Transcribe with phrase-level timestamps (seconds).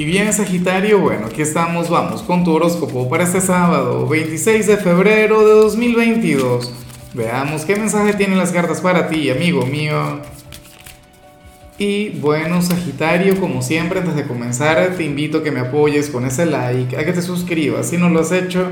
[0.00, 4.78] Y bien, Sagitario, bueno, aquí estamos, vamos con tu horóscopo para este sábado, 26 de
[4.78, 6.72] febrero de 2022.
[7.12, 10.20] Veamos qué mensaje tienen las cartas para ti, amigo mío.
[11.76, 16.24] Y bueno, Sagitario, como siempre, antes de comenzar, te invito a que me apoyes con
[16.24, 18.70] ese like, a que te suscribas si no lo has hecho,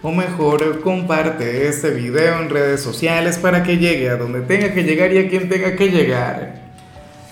[0.00, 4.84] o mejor, comparte este video en redes sociales para que llegue a donde tenga que
[4.84, 6.62] llegar y a quien tenga que llegar.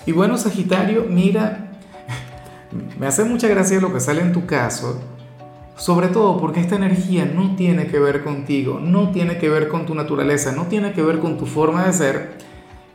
[0.05, 1.70] Y bueno, Sagitario, mira,
[2.99, 5.01] me hace mucha gracia lo que sale en tu caso,
[5.77, 9.87] sobre todo porque esta energía no tiene que ver contigo, no tiene que ver con
[9.87, 12.33] tu naturaleza, no tiene que ver con tu forma de ser.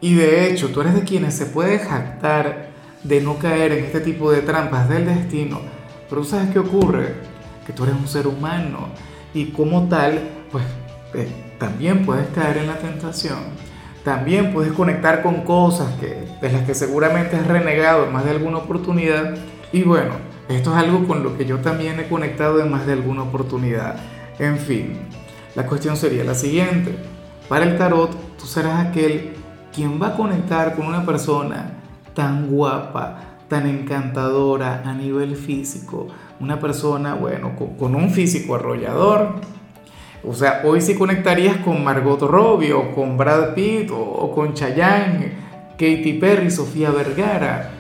[0.02, 2.70] Y de hecho, tú eres de quienes se puede jactar
[3.04, 5.60] de no caer en este tipo de trampas del destino.
[6.10, 7.16] Pero ¿sabes qué ocurre?
[7.66, 8.90] Que tú eres un ser humano
[9.34, 10.20] y como tal,
[10.52, 10.64] pues
[11.16, 11.28] eh,
[11.60, 13.40] también puedes caer en la tentación.
[14.04, 18.32] También puedes conectar con cosas que, de las que seguramente has renegado en más de
[18.32, 19.36] alguna oportunidad
[19.76, 20.14] y bueno,
[20.48, 23.98] esto es algo con lo que yo también he conectado en más de alguna oportunidad.
[24.40, 25.00] En fin,
[25.54, 26.96] la cuestión sería la siguiente.
[27.50, 29.34] Para el tarot, tú serás aquel
[29.74, 31.74] quien va a conectar con una persona
[32.14, 33.20] tan guapa,
[33.50, 36.08] tan encantadora a nivel físico,
[36.40, 39.42] una persona, bueno, con, un físico arrollador.
[40.24, 44.54] O sea, hoy sí conectarías con Margot Robbie o con Brad Pitt o, o con
[44.54, 45.34] Chayanne,
[45.72, 47.72] Katy Perry, Sofía Vergara.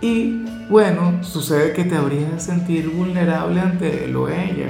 [0.00, 4.68] Y bueno, sucede que te habrías de sentir vulnerable ante él o ella.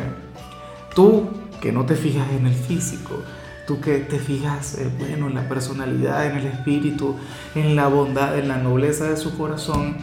[0.95, 1.29] Tú
[1.61, 3.23] que no te fijas en el físico,
[3.67, 7.17] tú que te fijas, eh, bueno, en la personalidad, en el espíritu,
[7.55, 9.97] en la bondad, en la nobleza de su corazón,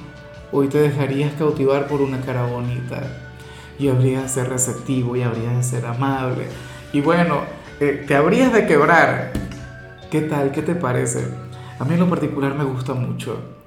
[0.52, 3.02] hoy te dejarías cautivar por una cara bonita.
[3.80, 6.48] Y habrías de ser receptivo y habrías de ser amable.
[6.92, 7.42] Y bueno,
[7.80, 9.32] eh, te habrías de quebrar.
[10.12, 10.52] ¿Qué tal?
[10.52, 11.26] ¿Qué te parece?
[11.80, 13.63] A mí en lo particular me gusta mucho.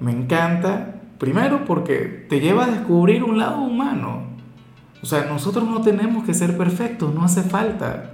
[0.00, 4.24] Me encanta Primero porque te lleva a descubrir un lado humano.
[5.02, 8.10] O sea, nosotros no tenemos que ser perfectos, no hace falta.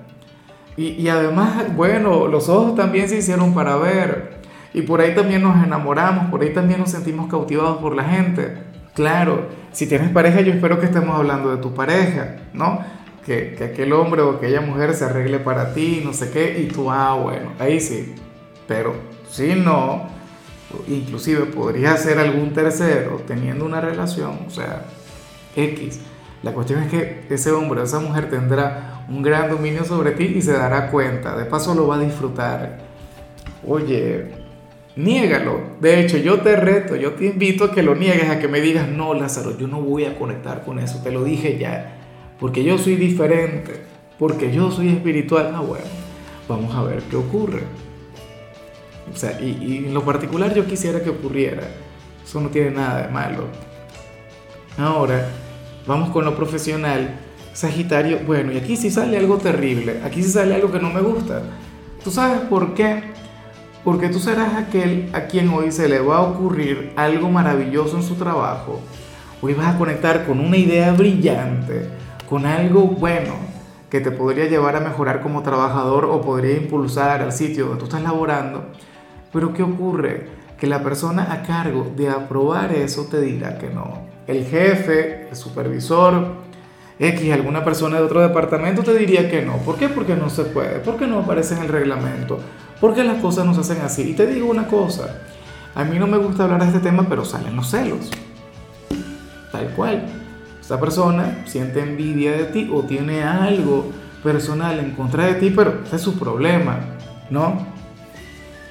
[0.76, 4.40] Y, además, bueno, los ojos también se hicieron para ver.
[4.72, 8.56] Y por ahí también nos enamoramos, por ahí también nos sentimos cautivados por la gente.
[8.94, 12.80] Claro, si tienes pareja, yo espero que estemos hablando de tu pareja, ¿no?
[13.26, 16.72] Que, que aquel hombre o aquella mujer se arregle para ti, no sé qué, y
[16.72, 18.14] tú, ah, bueno, ahí sí.
[18.66, 18.94] Pero
[19.28, 20.06] si no,
[20.88, 24.84] inclusive podría ser algún tercero teniendo una relación, o sea,
[25.56, 26.00] X.
[26.42, 30.24] La cuestión es que ese hombre o esa mujer tendrá un gran dominio sobre ti
[30.24, 32.78] y se dará cuenta, de paso lo va a disfrutar.
[33.66, 34.26] Oye,
[34.96, 35.60] niégalo.
[35.80, 38.60] De hecho, yo te reto, yo te invito a que lo niegues, a que me
[38.60, 41.98] digas, no, Lázaro, yo no voy a conectar con eso, te lo dije ya,
[42.38, 43.82] porque yo soy diferente,
[44.18, 45.52] porque yo soy espiritual.
[45.54, 45.84] Ah, bueno,
[46.48, 47.62] vamos a ver qué ocurre.
[49.10, 51.62] O sea, y, en lo particular yo quisiera que ocurriera.
[52.24, 53.46] Eso no tiene nada de malo.
[54.78, 55.28] Ahora,
[55.86, 57.18] vamos con lo profesional.
[57.52, 60.00] Sagitario, bueno, y aquí sí sale algo terrible.
[60.04, 61.42] Aquí sí sale algo que no me gusta.
[62.02, 63.02] ¿Tú sabes por qué?
[63.84, 68.02] Porque tú serás aquel a quien hoy se le va a ocurrir algo maravilloso en
[68.02, 68.80] su trabajo.
[69.42, 71.90] Hoy vas a conectar con una idea brillante,
[72.28, 73.34] con algo bueno
[73.90, 77.84] que te podría llevar a mejorar como trabajador o podría impulsar al sitio donde tú
[77.84, 78.64] estás laborando
[79.32, 80.26] pero ¿qué ocurre?
[80.58, 84.02] Que la persona a cargo de aprobar eso te dirá que no.
[84.26, 86.26] El jefe, el supervisor,
[86.98, 89.56] X, alguna persona de otro departamento te diría que no.
[89.58, 89.88] ¿Por qué?
[89.88, 90.78] Porque no se puede.
[90.78, 92.38] ¿Por qué no aparece en el reglamento?
[92.80, 94.10] Porque las cosas no se hacen así.
[94.10, 95.22] Y te digo una cosa,
[95.74, 98.10] a mí no me gusta hablar de este tema, pero salen los celos.
[99.50, 100.06] Tal cual.
[100.60, 103.90] Esta persona siente envidia de ti o tiene algo
[104.22, 106.78] personal en contra de ti, pero ese es su problema,
[107.30, 107.66] ¿no?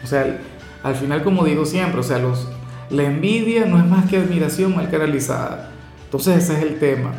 [0.03, 0.39] O sea,
[0.83, 2.19] al final, como digo siempre, o sea,
[2.89, 5.71] la envidia no es más que admiración mal canalizada.
[6.05, 7.11] Entonces ese es el tema.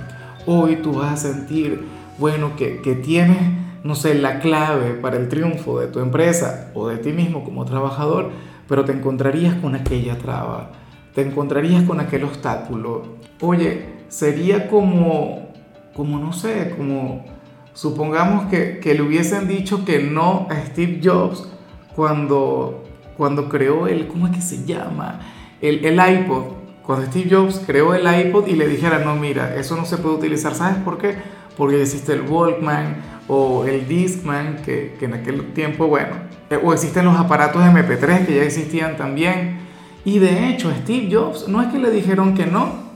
[0.46, 1.86] Hoy tú vas a sentir,
[2.18, 3.38] bueno, que, que tienes,
[3.84, 7.64] no sé, la clave para el triunfo de tu empresa o de ti mismo como
[7.64, 8.30] trabajador,
[8.68, 10.72] pero te encontrarías con aquella traba,
[11.14, 13.16] te encontrarías con aquel obstáculo.
[13.40, 15.52] Oye, sería como,
[15.94, 17.24] como no sé, como
[17.72, 21.48] supongamos que le hubiesen dicho que no a Steve Jobs
[21.94, 22.82] cuando
[23.16, 25.20] cuando creó el, ¿cómo es que se llama?
[25.60, 26.44] El, el iPod.
[26.82, 30.16] Cuando Steve Jobs creó el iPod y le dijera, no, mira, eso no se puede
[30.16, 30.54] utilizar.
[30.54, 31.16] ¿Sabes por qué?
[31.56, 32.96] Porque existe el Walkman
[33.28, 36.16] o el Discman, que, que en aquel tiempo, bueno,
[36.50, 39.60] eh, o existen los aparatos MP3 que ya existían también.
[40.04, 42.92] Y de hecho, Steve Jobs no es que le dijeron que no,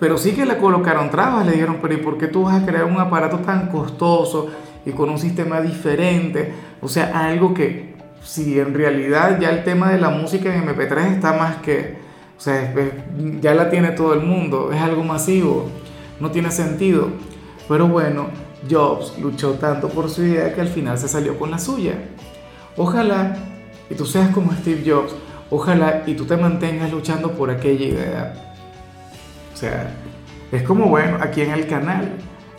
[0.00, 2.66] pero sí que le colocaron trabas, le dijeron, pero ¿y por qué tú vas a
[2.66, 4.48] crear un aparato tan costoso
[4.84, 6.52] y con un sistema diferente?
[6.80, 7.89] O sea, algo que,
[8.22, 11.98] si en realidad ya el tema de la música en MP3 está más que,
[12.36, 12.74] o sea,
[13.40, 15.68] ya la tiene todo el mundo, es algo masivo,
[16.20, 17.08] no tiene sentido.
[17.68, 18.28] Pero bueno,
[18.68, 21.94] Jobs luchó tanto por su idea que al final se salió con la suya.
[22.76, 23.36] Ojalá
[23.88, 25.14] y tú seas como Steve Jobs,
[25.50, 28.34] ojalá y tú te mantengas luchando por aquella idea.
[29.52, 29.90] O sea,
[30.52, 32.12] es como bueno, aquí en el canal,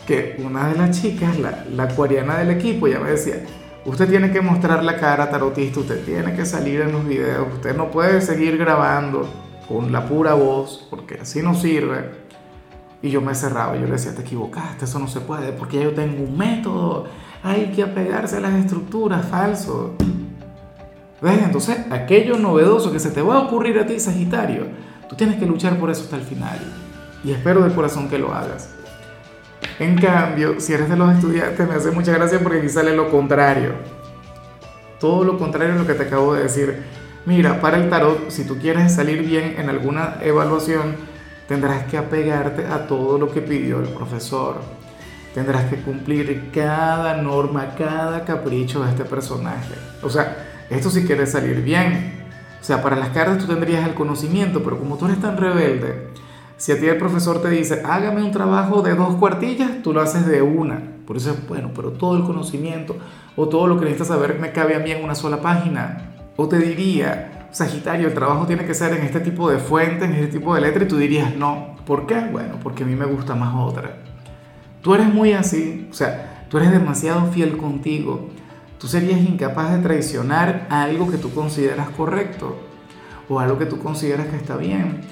[0.06, 3.44] que una de las chicas, la, la acuariana del equipo, ya me decía,
[3.84, 7.76] usted tiene que mostrar la cara tarotista, usted tiene que salir en los videos, usted
[7.76, 9.28] no puede seguir grabando
[9.68, 12.22] con la pura voz, porque así no sirve.
[13.00, 15.92] Y yo me cerraba, yo le decía, te equivocaste, eso no se puede, porque yo
[15.92, 17.06] tengo un método,
[17.42, 19.94] hay que apegarse a las estructuras, falso.
[21.20, 21.42] ¿Ves?
[21.42, 24.66] Entonces, aquello novedoso que se te va a ocurrir a ti, Sagitario,
[25.08, 26.58] tú tienes que luchar por eso hasta el final.
[27.24, 28.70] Y espero de corazón que lo hagas.
[29.82, 33.10] En cambio, si eres de los estudiantes, me hace mucha gracia porque aquí sale lo
[33.10, 33.72] contrario.
[35.00, 36.84] Todo lo contrario a lo que te acabo de decir.
[37.26, 40.94] Mira, para el tarot, si tú quieres salir bien en alguna evaluación,
[41.48, 44.60] tendrás que apegarte a todo lo que pidió el profesor.
[45.34, 49.74] Tendrás que cumplir cada norma, cada capricho de este personaje.
[50.00, 52.22] O sea, esto si quieres salir bien.
[52.60, 56.11] O sea, para las cartas tú tendrías el conocimiento, pero como tú eres tan rebelde,
[56.62, 60.00] si a ti el profesor te dice, hágame un trabajo de dos cuartillas, tú lo
[60.00, 60.80] haces de una.
[61.04, 62.94] Por eso es bueno, pero todo el conocimiento
[63.34, 66.12] o todo lo que necesitas saber me cabe a mí en una sola página.
[66.36, 70.12] O te diría, Sagitario, el trabajo tiene que ser en este tipo de fuente, en
[70.12, 71.74] este tipo de letra, y tú dirías, no.
[71.84, 72.20] ¿Por qué?
[72.30, 73.96] Bueno, porque a mí me gusta más otra.
[74.82, 78.28] Tú eres muy así, o sea, tú eres demasiado fiel contigo
[78.82, 82.56] tú serías incapaz de traicionar algo que tú consideras correcto
[83.28, 85.02] o algo que tú consideras que está bien.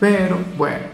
[0.00, 0.86] Pero bueno,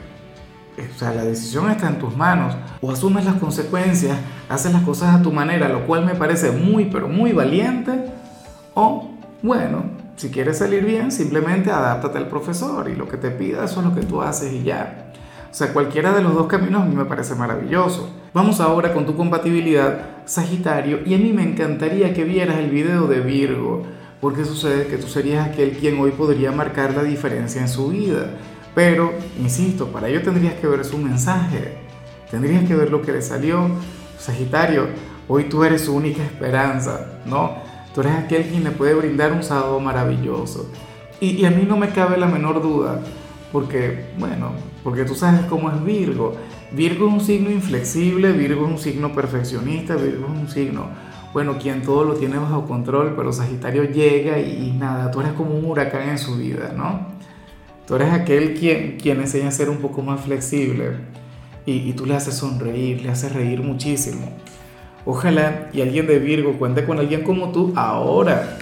[0.79, 2.57] o sea, la decisión está en tus manos.
[2.81, 4.19] O asumes las consecuencias,
[4.49, 7.93] haces las cosas a tu manera, lo cual me parece muy, pero muy valiente.
[8.75, 9.11] O
[9.43, 9.85] bueno,
[10.17, 13.87] si quieres salir bien, simplemente adáptate al profesor y lo que te pida, eso es
[13.87, 15.13] lo que tú haces y ya.
[15.51, 18.09] O sea, cualquiera de los dos caminos a mí me parece maravilloso.
[18.33, 23.07] Vamos ahora con tu compatibilidad, Sagitario, y a mí me encantaría que vieras el video
[23.07, 23.85] de Virgo,
[24.21, 28.31] porque sucede que tú serías aquel quien hoy podría marcar la diferencia en su vida.
[28.75, 31.79] Pero, insisto, para ello tendrías que ver su mensaje,
[32.31, 33.69] tendrías que ver lo que le salió.
[34.19, 34.89] Sagitario,
[35.29, 37.53] hoy tú eres su única esperanza, ¿no?
[37.95, 40.71] Tú eres aquel quien le puede brindar un sábado maravilloso.
[41.21, 43.01] Y, y a mí no me cabe la menor duda,
[43.53, 46.35] porque, bueno, porque tú sabes cómo es Virgo.
[46.73, 50.89] Virgo es un signo inflexible, Virgo es un signo perfeccionista, Virgo es un signo,
[51.33, 55.55] bueno, quien todo lo tiene bajo control, pero Sagitario llega y, nada, tú eres como
[55.55, 57.15] un huracán en su vida, ¿no?
[57.87, 60.93] Tú eres aquel quien, quien enseña a ser un poco más flexible
[61.67, 64.33] y, y tú le haces sonreír, le haces reír muchísimo.
[65.05, 68.59] Ojalá y alguien de Virgo cuente con alguien como tú ahora.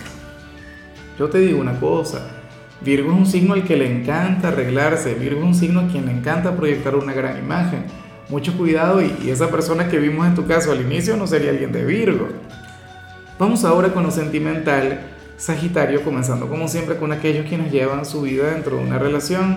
[1.19, 2.43] Yo te digo una cosa,
[2.85, 6.07] Virgo es un signo al que le encanta arreglarse, Virgo es un signo a quien
[6.07, 7.85] le encanta proyectar una gran imagen.
[8.29, 11.71] Mucho cuidado y, esa persona que vimos en tu caso al inicio no sería alguien
[11.71, 12.29] de Virgo.
[13.39, 15.12] Vamos ahora con lo sentimental,
[15.43, 19.57] Sagitario, comenzando como siempre con aquellos quienes llevan su vida dentro de una relación.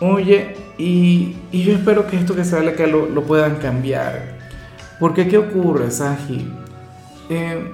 [0.00, 4.38] Oye, y, yo espero que esto que sale acá lo, lo puedan cambiar.
[4.98, 6.50] Porque ¿qué ocurre, Sagi?
[7.28, 7.70] Eh,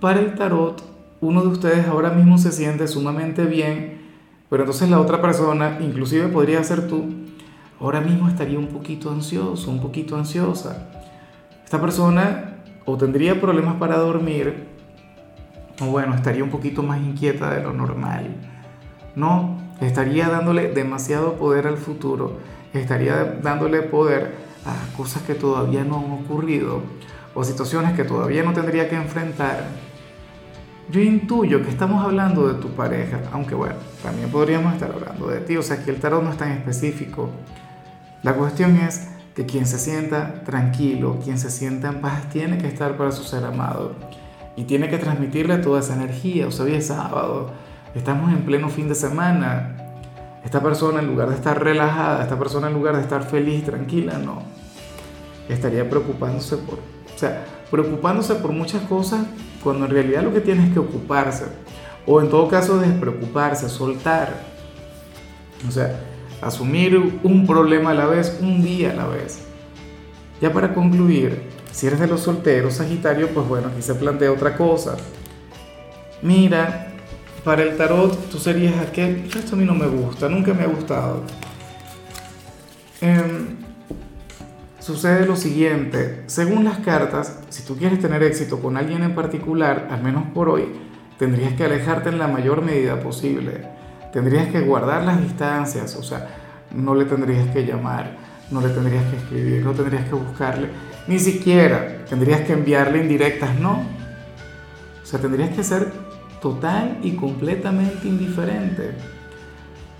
[0.00, 0.82] para el tarot,
[1.20, 4.00] uno de ustedes ahora mismo se siente sumamente bien,
[4.50, 7.10] pero entonces la otra persona, inclusive podría ser tú,
[7.78, 10.88] ahora mismo estaría un poquito ansioso, un poquito ansiosa.
[11.64, 12.56] Esta persona
[12.86, 14.71] o tendría problemas para dormir,
[15.80, 18.36] o bueno, estaría un poquito más inquieta de lo normal.
[19.14, 22.38] No, estaría dándole demasiado poder al futuro,
[22.72, 26.82] estaría dándole poder a cosas que todavía no han ocurrido
[27.34, 29.64] o situaciones que todavía no tendría que enfrentar
[30.90, 35.40] yo intuyo que estamos hablando de tu pareja, aunque bueno, también podríamos estar hablando de
[35.40, 37.30] ti, o sea que el tarot no es tan específico.
[38.22, 42.66] La cuestión es que quien se sienta tranquilo, quien se sienta en paz, tiene que
[42.66, 43.94] estar para su ser amado
[44.56, 46.46] y tiene que transmitirle toda esa energía.
[46.46, 47.50] O sea, hoy es sábado,
[47.94, 49.76] estamos en pleno fin de semana.
[50.44, 53.62] Esta persona, en lugar de estar relajada, esta persona, en lugar de estar feliz y
[53.62, 54.42] tranquila, no.
[55.48, 59.24] Estaría preocupándose por, o sea, preocupándose por muchas cosas
[59.62, 61.44] cuando en realidad lo que tiene es que ocuparse,
[62.06, 64.52] o en todo caso despreocuparse, soltar.
[65.68, 66.00] O sea,
[66.40, 69.46] asumir un problema a la vez, un día a la vez.
[70.40, 71.40] Ya para concluir,
[71.72, 74.96] si eres de los solteros, Sagitario, pues bueno, aquí se plantea otra cosa.
[76.22, 76.92] Mira,
[77.44, 80.68] para el tarot tú serías aquel, esto a mí no me gusta, nunca me ha
[80.68, 81.22] gustado.
[83.00, 83.56] Eh,
[84.78, 89.88] sucede lo siguiente, según las cartas, si tú quieres tener éxito con alguien en particular,
[89.90, 90.66] al menos por hoy,
[91.18, 93.82] tendrías que alejarte en la mayor medida posible.
[94.12, 96.28] tendrías que guardar las distancias, o sea,
[96.70, 98.18] no le tendrías que llamar,
[98.50, 100.68] no le tendrías que escribir, no tendrías que buscarle,
[101.06, 103.84] ni siquiera tendrías que enviarle indirectas, no.
[105.02, 105.92] O sea, tendrías que ser
[106.40, 108.92] total y completamente indiferente.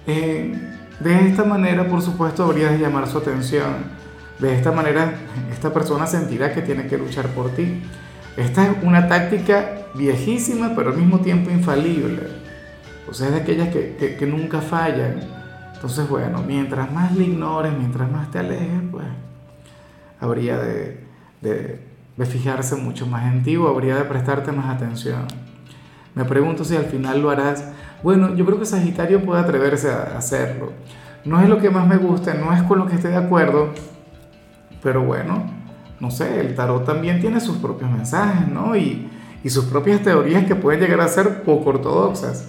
[0.07, 0.53] Eh,
[1.01, 4.03] de esta manera, por supuesto, habrías de llamar su atención.
[4.39, 5.15] De esta manera,
[5.51, 7.83] esta persona sentirá que tiene que luchar por ti.
[8.37, 12.23] Esta es una táctica viejísima, pero al mismo tiempo infalible.
[13.09, 15.21] O sea, es de aquellas que, que, nunca fallan.
[15.75, 19.07] Entonces, bueno, mientras más le ignores, mientras más te alejes, pues
[20.23, 21.05] habría de,
[21.41, 21.81] de,
[22.17, 25.27] de fijarse mucho más en ti o habría de prestarte más atención.
[26.15, 27.69] Me pregunto si al final lo harás.
[28.03, 30.73] Bueno, yo creo que Sagitario puede atreverse a hacerlo.
[31.25, 33.71] No es lo que más me gusta, no es con lo que esté de acuerdo,
[34.83, 35.45] pero bueno,
[36.01, 38.77] no sé, el tarot también tiene sus propios mensajes, ¿no?
[38.77, 39.09] Y,
[39.45, 42.49] y sus propias teorías que pueden llegar a ser poco ortodoxas.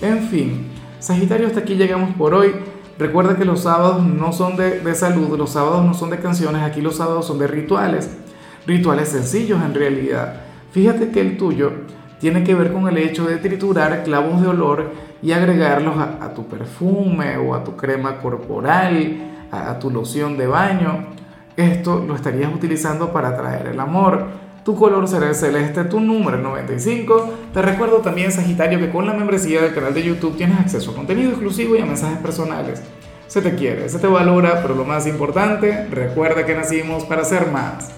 [0.00, 2.54] En fin, Sagitario, hasta aquí llegamos por hoy.
[3.00, 6.82] Recuerda que los sábados no son de, salud, los sábados no son de canciones, aquí
[6.82, 8.10] los sábados son de rituales.
[8.66, 10.34] Rituales sencillos en realidad.
[10.70, 11.72] Fíjate que el tuyo
[12.18, 14.92] tiene que ver con el hecho de triturar clavos de olor
[15.22, 19.16] y agregarlos a, tu perfume o a tu crema corporal,
[19.50, 21.06] a, a tu loción de baño.
[21.56, 24.26] Esto lo estarías utilizando para atraer el amor.
[24.64, 27.34] Tu color será el celeste, tu número 95.
[27.54, 30.94] Te recuerdo también, Sagitario, que con la membresía del canal de YouTube tienes acceso a
[30.94, 32.82] contenido exclusivo y a mensajes personales.
[33.26, 37.50] Se te quiere, se te valora, pero lo más importante, recuerda que nacimos para ser
[37.50, 37.88] más.